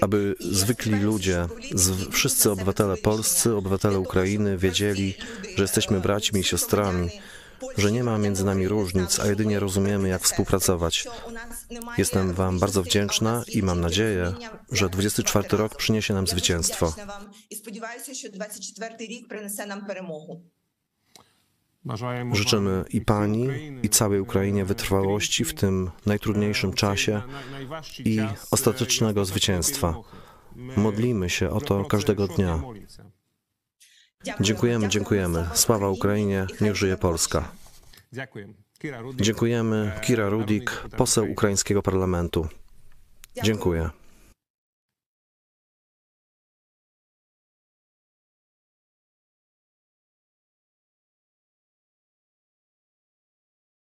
aby 0.00 0.34
zwykli 0.40 0.92
ludzie, 0.92 1.46
z, 1.74 2.08
wszyscy 2.12 2.50
obywatele 2.50 2.96
polscy, 2.96 3.54
obywatele 3.54 3.98
Ukrainy 3.98 4.58
wiedzieli, 4.58 5.14
że 5.56 5.62
jesteśmy 5.62 6.00
braćmi 6.00 6.40
i 6.40 6.44
siostrami, 6.44 7.10
że 7.76 7.92
nie 7.92 8.04
ma 8.04 8.18
między 8.18 8.44
nami 8.44 8.68
różnic, 8.68 9.20
a 9.20 9.26
jedynie 9.26 9.60
rozumiemy, 9.60 10.08
jak 10.08 10.22
współpracować. 10.22 11.06
Jestem 11.98 12.34
Wam 12.34 12.58
bardzo 12.58 12.82
wdzięczna 12.82 13.44
i 13.48 13.62
mam 13.62 13.80
nadzieję, 13.80 14.34
że 14.72 14.88
24 14.88 15.48
rok 15.50 15.76
przyniesie 15.76 16.14
nam 16.14 16.26
zwycięstwo. 16.26 16.94
І 17.50 17.56
сподіваюся, 17.56 18.14
що 18.14 18.28
24 18.28 19.06
рік 19.06 19.28
принесе 19.28 19.66
нам 19.66 19.86
перемогу. 19.86 20.42
Życzymy 22.31 22.85
i 22.89 23.01
Pani, 23.01 23.47
i 23.83 23.89
całej 23.89 24.19
Ukrainie 24.19 24.65
wytrwałości 24.65 25.45
w 25.45 25.53
tym 25.53 25.91
najtrudniejszym 26.05 26.73
czasie 26.73 27.21
i 28.05 28.19
ostatecznego 28.51 29.25
zwycięstwa. 29.25 29.95
Modlimy 30.55 31.29
się 31.29 31.49
o 31.49 31.61
to 31.61 31.85
każdego 31.85 32.27
dnia. 32.27 32.61
Dziękujemy, 34.39 34.89
dziękujemy. 34.89 35.47
Sława 35.53 35.89
Ukrainie, 35.89 36.47
niech 36.61 36.75
żyje 36.75 36.97
Polska. 36.97 37.51
Dziękujemy. 39.15 39.91
Kira 40.01 40.29
Rudik, 40.29 40.83
poseł 40.97 41.31
ukraińskiego 41.31 41.81
parlamentu. 41.81 42.47
Dziękuję. 43.43 43.89